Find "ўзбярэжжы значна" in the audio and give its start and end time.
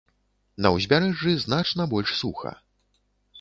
0.75-1.87